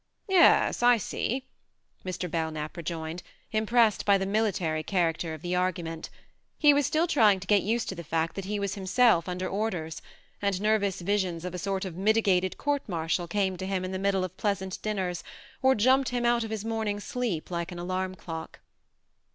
"Yes, 0.27 0.81
I 0.81 0.97
see," 0.97 1.45
Mr. 2.03 2.27
Belknap 2.27 2.75
rejoined, 2.75 3.21
impressed 3.51 4.03
by 4.03 4.17
the 4.17 4.25
military 4.25 4.81
character 4.81 5.35
of 5.35 5.43
the 5.43 5.55
argument. 5.55 6.09
He 6.57 6.73
was 6.73 6.87
still 6.87 7.05
trying 7.05 7.39
to 7.39 7.45
get 7.45 7.61
used 7.61 7.87
to 7.89 7.93
the 7.93 8.03
fact 8.03 8.35
that 8.35 8.45
he 8.45 8.59
was 8.59 8.73
himself 8.73 9.29
under 9.29 9.47
orders, 9.47 10.01
and 10.41 10.59
nervous 10.59 11.01
visions 11.01 11.45
of 11.45 11.53
a 11.53 11.59
sort 11.59 11.85
of 11.85 11.95
mitigated 11.97 12.57
court 12.57 12.81
martial 12.89 13.27
came 13.27 13.57
to 13.57 13.67
him 13.67 13.85
in 13.85 13.91
the 13.91 13.99
middle 13.99 14.23
of 14.23 14.35
pleasant 14.37 14.81
dinners, 14.81 15.23
or 15.61 15.75
jumped 15.75 16.09
him 16.09 16.25
out 16.25 16.43
of 16.43 16.49
his 16.49 16.65
morning 16.65 16.99
sleep 16.99 17.51
like 17.51 17.71
an 17.71 17.77
alarm 17.77 18.15
clock. 18.15 18.59